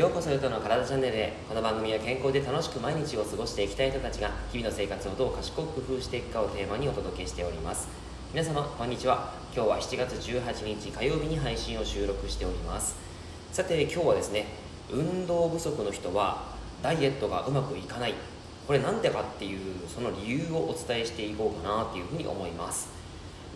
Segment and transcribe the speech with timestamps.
[0.00, 7.86] ようこそゆとの体チャンネルへこの番組は健康で楽しく毎日を過ごしていきたい人たちが日々の生活をどう賢く工夫していくかをテーマにお届けしております。
[8.32, 9.34] 皆様こんにちは。
[9.54, 12.96] 今日は7月18日火曜日に配信を収録しております。
[13.52, 14.46] さて今日はですね
[14.90, 16.46] 運動不足の人は
[16.82, 18.14] ダイエットがうまくいかない。
[18.66, 22.99] これなんでかっていうその理由をお伝えしていこうかなっていうふうに思います。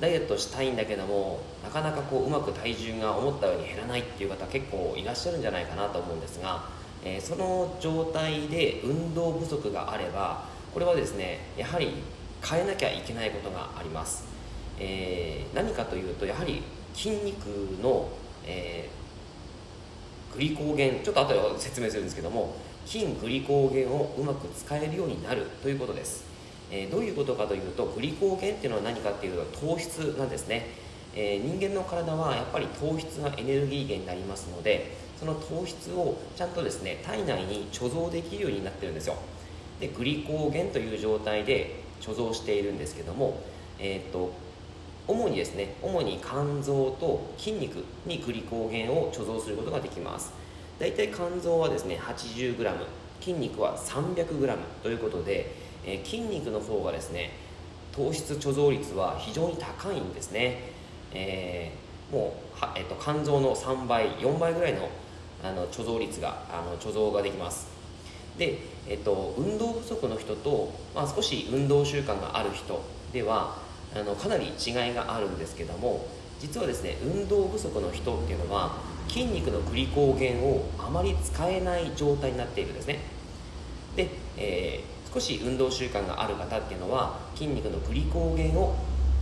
[0.00, 6.68] ダイエットしたいんだけどもなかなかこううまく体重が思ったように減らないっていう方結構いらっしゃるんじゃないかなと思うんですが、
[7.04, 11.94] えー、その状態で運動不足があればこれはですねやはり
[12.42, 14.24] 変えなきゃいけないことがあります、
[14.78, 17.46] えー、何かというとやはり筋肉
[17.82, 18.08] の、
[18.46, 26.33] えー、グリコーゲンちょっと後で説明するんですけども筋グリコーゲンをうまく使えるようになるということです。
[26.74, 30.66] え、どういうことかというとグリコーゲンっていうのは何かっていうと糖質なんですね、
[31.14, 39.16] え、人間の体はやっぱり糖質がエネルギー源になりますのでその糖質をちゃんとですね体内に貯蔵できるようになってるんですよ。
[39.80, 43.40] でグリコーゲンという状態で貯蔵しているんですけども、
[43.78, 44.32] えーと、
[45.06, 50.32] 主にですね主に肝臓と筋肉にグリコーゲンを貯蔵することができます。
[50.78, 52.76] だいたい肝臓はですね 80g
[53.20, 57.30] 筋肉は 300g ということでえー、筋肉の方がですね
[57.92, 60.58] 糖質貯蔵率は非常に高いんですね、
[61.12, 64.88] えー、もうは、えーと、肝臓の3倍4倍ぐらいの
[65.42, 67.68] あの貯蔵率があの貯蔵ができます。
[68.38, 73.58] で、えーと、運動不足の人と、まあ、少し運動習慣がある人では
[73.94, 76.06] あのかなり違いがあるんですけども
[76.40, 78.76] 実はですね運動不足の人っていうのは
[79.08, 83.00] 筋肉のグリコーゲンをあまり使えない状態になっているんですね。
[83.96, 88.74] で、えー少し運動習慣がある方っていうのは筋肉のグリコーゲンを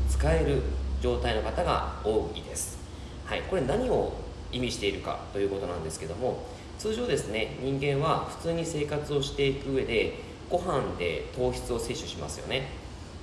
[0.08, 0.62] 使える
[1.02, 2.78] 状態の方が多いです、
[3.26, 4.14] はい、これ何を
[4.50, 6.46] 意味しているかということなんですけども
[6.78, 10.14] 通常ですね人間は普通に生活をしていく上で
[10.48, 12.68] ご飯で糖質を摂取しますよね。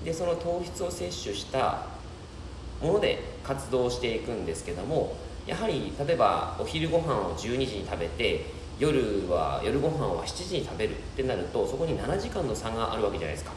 [0.03, 1.85] でその糖質を摂取した
[2.81, 5.15] もので活動していくんですけども
[5.45, 8.45] やはり例えばお昼ご飯を12時に食べて
[8.79, 13.51] 夜は夜ご飯は7時に食べるってなるとそこに7時間の差があるわけじゃないですか。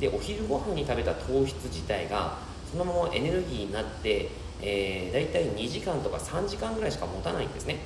[0.00, 2.38] でお昼ご飯に食べた糖質自体が
[2.70, 4.28] そのままエネルギーになって、
[4.60, 7.78] えー、大体2時間とか3時間ぐらいしか持たないんですね。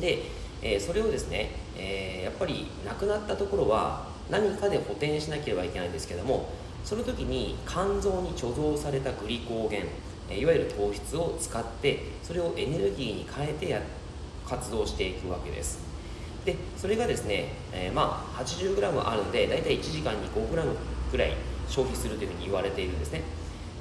[0.00, 0.22] で、
[0.62, 6.48] えー、それをですね、えー、やっぱりなくなったところは何かで補填しなければいけないんですけども
[6.84, 9.84] その時に肝臓に貯蔵されたグリコーゲ
[10.30, 14.03] ンいわゆる糖質を使ってそれをエネルギーに変えてやって
[14.48, 15.80] 活動していくわけです。
[16.44, 20.64] でそれがですね、えー、まあ 80g あるんで大体1時間に 5g
[21.10, 21.32] ぐらい
[21.68, 23.22] 消費するというふうに言われているんですね。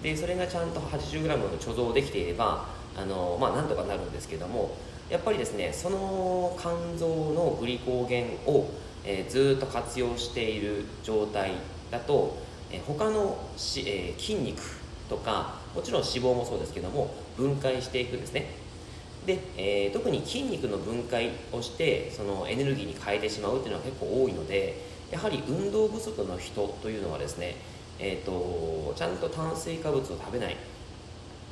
[0.01, 1.27] でそれがちゃんと 80g
[1.59, 2.65] 貯蔵できていれば
[2.95, 4.75] あのまあなんとかなるんですけども
[5.09, 8.69] やっぱりですねその肝臓のグリコーゲンを、
[9.05, 11.53] えー、ずっと活用している状態
[11.91, 12.37] だと、
[12.71, 14.61] えー、他のし、えー、筋肉
[15.09, 18.62] とかもちろん脂肪もそうですけども分解していくんですね。
[19.25, 27.55] で、えー、特に筋肉の分解をしてそのエネルギーに変えてしまうっていうのは結構多いのでやはり運動不足の人というのはですね、
[27.99, 30.57] えーと、ちゃんと炭水化物を食べない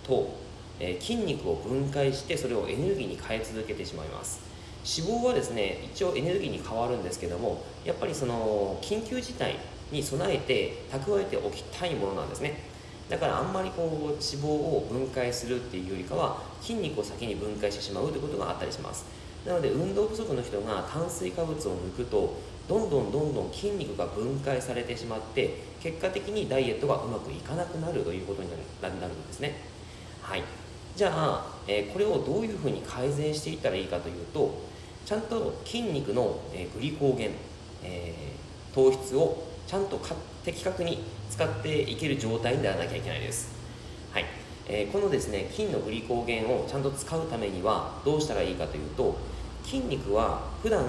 [0.03, 0.35] と、
[0.79, 4.41] えー、筋肉を分解してそれをエネルギーに変え続けてしまいます。
[4.83, 9.57] 脂肪はですね一応エネルギーに変わるんですけどもやっぱりその緊急事態
[9.91, 12.70] に備えて蓄えておきたいものなんですね。
[13.11, 19.05] だからあんまりこう脂肪を分解するっていうよりかは筋肉を先に分解してしまうということがあったりします。
[19.45, 22.39] なので運動不足の人が炭水化物を抜くと
[22.69, 28.55] どんどんどんどん筋肉が分解されてしまって結果的にダイエットがうまくいかなくなるということにな
[28.87, 29.57] るんですね。
[30.21, 30.43] はい。
[30.95, 34.61] じゃあ、えー、これをどういうふうに改善していったらいいかというと
[35.05, 37.31] ちゃんと筋肉の、えー、グリコーゲン、
[37.83, 39.97] えー、糖質をちゃんと
[40.43, 43.53] 的確に使っていける状態にならなきゃいけないです、
[44.11, 44.25] はい。
[44.67, 49.17] えー、このですね筋のグリコーゲンをちゃんと使うためにはどうしたらいいかというと
[49.63, 50.83] 筋肉は普段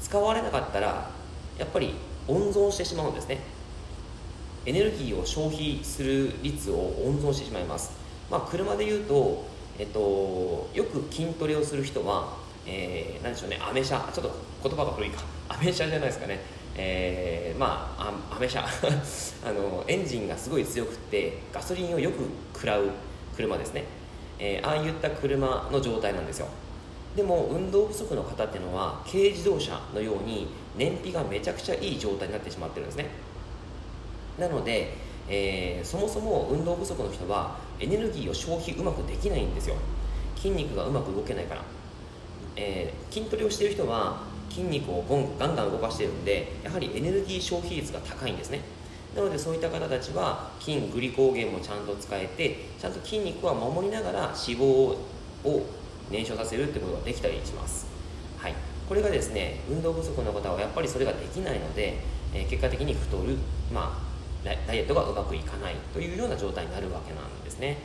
[0.00, 1.10] 使われなかったら
[1.58, 1.94] やっぱり
[2.26, 3.38] 温存してしまうんですね。
[4.64, 7.90] エネルギーを消費する率を温存してしまいます、
[8.30, 9.44] まあ、車で言うと、
[9.78, 13.98] えっと、よく筋トレをする人は、えー、何でしょうねアメ車。
[14.10, 15.22] ちょっと言葉が古いか。
[15.50, 16.61] アメ車じゃないですかね。
[16.76, 18.64] えー、まあアメ車。
[19.44, 22.18] あのエンジンがすごい強くてガソリンをよく
[22.54, 22.90] 食らう
[23.36, 23.84] 車ですね、
[24.38, 26.46] えー、ああいった車の状態なんですよ。
[27.16, 30.46] でも運動不足の方っていうのは軽自動車のように
[30.76, 33.06] 燃費がめちゃくちゃいい状態になってしまってるんですね。
[34.38, 34.94] なので、
[35.28, 39.76] えー、そもそも運動不足の人はエネルギーを消費うまくできないんですよ。
[40.36, 41.62] 筋肉がうまく動けないから。
[42.56, 44.20] えー、筋トレをしてる人は
[44.52, 45.02] 筋肉を
[45.38, 48.60] ガンガン動かしているんでやはりエネルギー消費率が高いんですね。
[49.16, 54.96] なのでそういった方たちは筋グリコーゲンもちゃんと使えてちゃんと筋肉は守りながら脂肪を
[56.10, 57.86] 燃焼させるってことができたりします、
[58.38, 58.54] はい、
[58.88, 61.98] これがですね運動不足の方はやっぱりそれができないので、
[62.34, 63.36] えー、結果的に太る、
[63.70, 64.02] ま
[64.44, 67.76] あ、ダイエットがうまくいかないというような状態になるわけなんですね。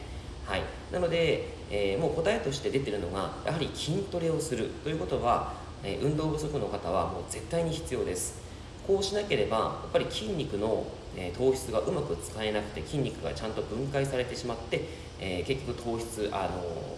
[0.45, 0.61] はい、
[0.93, 8.41] なので、えー、もう答えとして出てるのがやはり筋トレをするということは、え、運動不足の方はもう絶対に必要です。
[8.85, 10.85] こうしなければやっぱり筋肉の、
[11.15, 14.81] え、糖質がうまく使えなくて筋肉がちゃんと分解されてしまって、
[15.19, 16.95] え結局糖質あの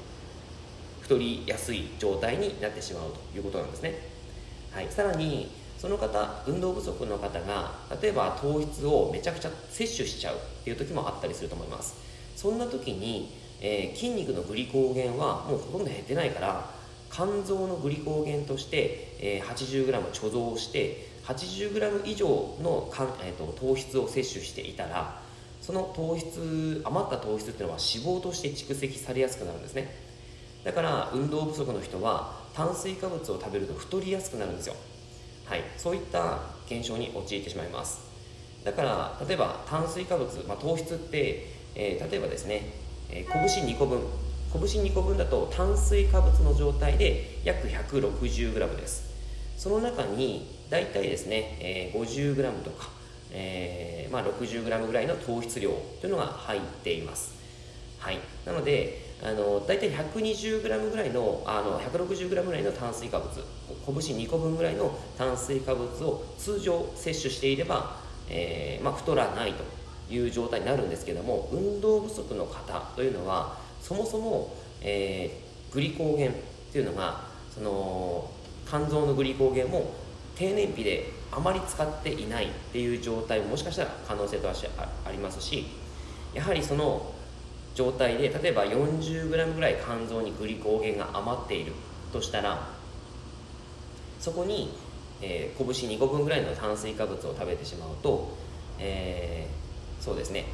[1.02, 3.96] 太りやすい状態になってしまうということなんですね、
[4.72, 7.72] はい、さらにその方運動不足の方が
[8.02, 11.96] 例えば糖質をめちゃくちゃ摂取しちゃうっていう時もあったりすると思います。
[12.36, 16.66] そんな時にえー、筋肉のグリコーゲンはもうほとんど減ってないから
[17.12, 22.28] 肝臓のグリコーゲンとして、え、80g 貯蔵して 80g 以上
[22.62, 25.22] のかん、えーと、糖質を摂取していたら
[25.62, 29.94] その糖質余った糖質っていうのは脂肪として蓄積されやすくなるんですね。
[30.64, 34.76] だから運動不足の人は炭水化物を食べると太りやすくなるんですよ。
[35.46, 35.64] はい。
[35.78, 38.02] そういった現象に陥ってしまいます。
[38.64, 41.46] だから例えば炭水化物、まあ、糖質って、
[41.76, 44.02] えー、例えばですねえー、拳2個分
[44.52, 49.10] 拳2個分だと炭水化物の状態で約 160g です。
[49.58, 52.90] その中に大体ですね、え、50g とか、
[53.32, 55.70] えーまあ、60g ぐらいの糖質量
[56.02, 57.34] というのが入っています。
[58.00, 58.20] はい。
[58.46, 63.30] なのであの大体 120g ぐらいのあの 160g ぐらいの炭水化物
[63.86, 67.98] 拳2個分ぐらいの炭水化物を通常摂取していれば、
[68.30, 69.64] えーまあ、太らないと
[70.14, 76.34] いう状態になるんですけども運動不足の方というのはそもそも、えー、グリコーゲンっ
[76.72, 77.22] ていうのが
[77.54, 78.30] その
[78.68, 79.94] 肝臓のグリコーゲンも
[80.36, 85.66] 低燃費であまり使っていないっていう状態ももしかしたら可能性としてありますし
[86.34, 87.14] やはりその
[87.76, 91.74] 状態で例えば 40g ぐらい肝臓にグリコーゲンが余っている
[92.12, 92.68] としたら
[94.20, 94.78] そこに、
[95.22, 98.38] えー、拳2個分ぐらいの炭水化物を食べてしまうと、
[98.80, 99.60] えー
[100.00, 100.46] そうですね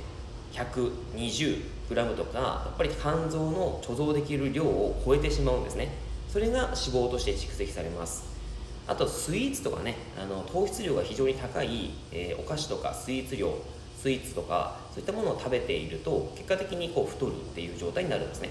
[1.89, 5.89] 120g とかやっぱり肝臓の貯蔵できる量を超えてしまうんですね。
[6.27, 8.25] それが脂肪として蓄積されます。
[8.87, 13.51] あとスイーツとかねあの糖質量が非常に高い、えー、お菓子とかスイーツ量
[13.97, 18.49] スイーツとかそういったものを食べていると結果的にこう太るっていう状態になるんですね。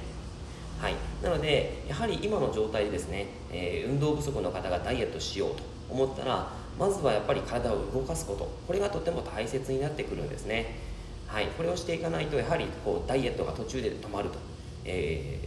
[0.81, 6.48] はい、なのでやはり今の状態でですね、えー、運動不足の方がダイエットしようと思ったら
[6.78, 8.50] まずはやっぱり体を動かすこと。
[8.66, 10.94] これがとても大切になってくるんですね。
[11.26, 14.38] はい、これをしていかないとやはりこうダイエットが途中で止まると、
[14.84, 15.40] え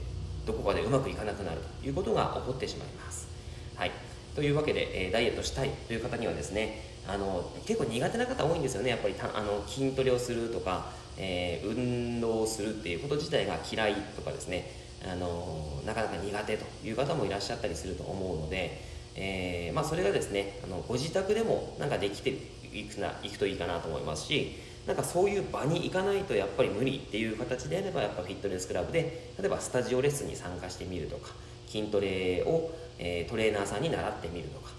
[0.44, 1.88] ー、どこかでうまくいかなくなると。
[1.88, 3.28] いうことが起こってしまいます、
[3.76, 3.92] はい、
[4.36, 8.90] というわけで、えー、ダイエットしたいという方にはですねあの結構苦手な方多いんですよね。
[8.90, 14.70] やっぱりあの筋トレをするとか、えー、運動をするっていうこと自体が嫌いとかですね。
[15.10, 18.82] あのなかなか苦手という方もいらっしゃったりすると思うので、
[19.16, 22.32] え、まあ、それがですねあのご自宅でもなんかできて
[22.74, 24.58] いくないくといいかなと思いますし
[24.88, 31.34] なんかそういう場に行かないとやっぱり無理っていう形であればやっぱフィットネスクラブで例えばスタジオレッスンに参加してみるとか
[31.68, 34.72] 筋トレを、えー、トレーナーさんに習ってみるとか、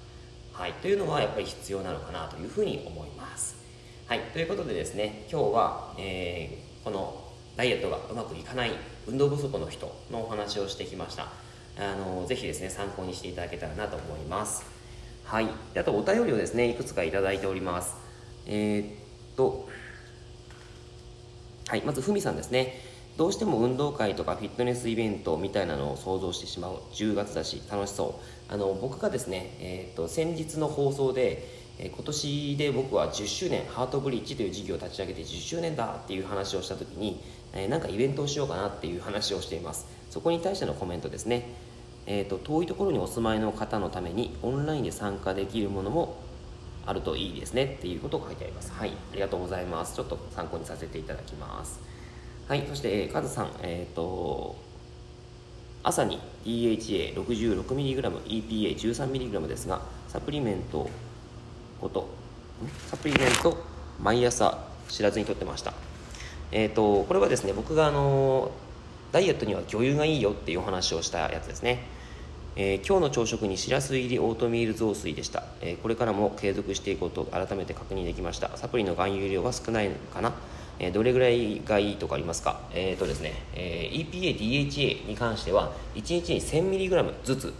[0.52, 3.56] はい、というのはやっぱり必要なのかなというふうに思います。
[4.06, 7.22] はい、ということでですね今日は、えー、この
[7.56, 8.70] ダイエットがうまくいかない
[9.06, 11.28] 運動不足の人のお話をしてきました。
[11.80, 14.64] あのぜひですね参考にしていただけたらなと思います。
[15.24, 17.96] はい、あとお便りをですねいくつかいいております。
[18.46, 19.68] えー、っと
[21.68, 22.80] はい、まずふみさんですね。
[23.18, 26.76] どうしても運動会とかフィットネスイベントみたいなのを想像してしまう。
[26.94, 28.52] 10月だし楽しそう。
[28.52, 31.46] あの僕がですね、えーと、先日の放送で、
[31.78, 37.22] えー、今年で僕は10周年ハートブリッジという事業を立ち上げて10周年だっていう話をした時に、
[37.52, 39.86] えー、なんかイベントをしようかなっていう話をしています。
[40.08, 41.50] そこに対してのコメントですね。
[42.06, 46.16] えーと遠いところにお住まいの方のためにオンラインで参加できるものも
[46.88, 48.72] あるといいですねっていうことを書いてあります。
[48.72, 49.94] はい、ありがとうございます。
[49.94, 51.80] ちょっと参考にさせていただきます。
[52.48, 54.56] はい、そして、えー、カズさん、えっ、ー、と、
[55.82, 60.88] 朝に DHA66mg、EPA13mg ですが、サプリメント
[61.78, 62.08] こと、
[62.86, 63.58] サプリメント
[64.00, 65.74] 毎朝知らずにとってました。
[66.52, 68.50] えっ、ー、と、これはですね、僕があの、
[69.12, 71.97] ダイエットには魚油がいいよっていうお話をしたやつですね。
[72.60, 78.50] えー、今日の朝食にしらす入りオートミール雑炊でした、えー、これからも継続していこうと改めて確認できました。
[78.56, 80.32] サプリの含有量は少ないのかな、
[80.80, 82.62] えー、どれぐらいがいいとかありますか？
[82.74, 87.54] えっ、とですね、え EPA、DHA に関しては1日に 1000mg ずつ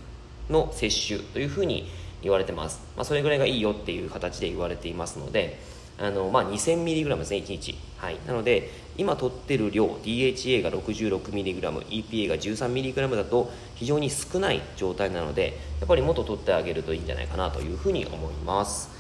[0.51, 1.89] の摂取というふうに
[2.21, 5.61] 言われてます、まあ、それぐらいがいいよっていう形で言われていますので
[5.99, 18.91] あの、まあ、2000mg ですね1日、はい、なので今取ってる量 DHA が 66mg EPA が 13mg だと非常に少ない状態なのでやっぱりもっと取ってあげるといいんじゃないかなというふうに思います。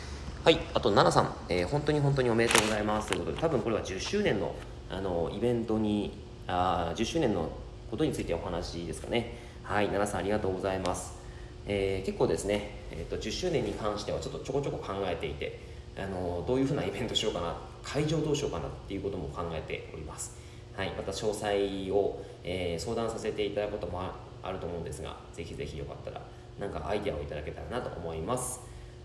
[0.44, 0.60] はい。
[0.72, 4.54] あと奈々さん、えー、本当に本当におめでとうございますということで多分これは10周年の
[4.90, 6.12] あのイベントに
[6.46, 7.50] あ10周年の
[7.90, 9.36] ことについてお話ですかね。
[9.64, 9.86] はい。
[9.86, 11.18] 奈々さんありがとうございます。
[11.66, 15.67] えー、結構ですね、えーと、10周年に関してはちょっとちょこちょこ考えていて
[15.98, 20.36] あのどういうふうなイベントしようかな会場どうしようかなっていうことも考えております、
[20.76, 24.00] はい、また詳細を、えー、相談させていただくことも
[24.42, 26.20] あると思うんですがぜひぜひよかったら
[26.58, 28.60] なんかアイデアをいただけたらなと思います。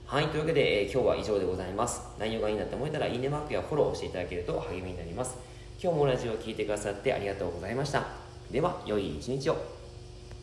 [0.05, 2.01] はいというわけで、えー、今日は以上でございます。
[2.19, 5.38] 内容がいいなって思えたらいいねマークやフォローしていただけると励みになります。
[5.81, 8.03] 今日もラジオを聴いてくださってありがとうございました。
[8.51, 9.82] では良い一日を。